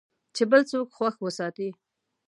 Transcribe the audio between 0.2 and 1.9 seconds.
چې بل څوک خوښ وساتې.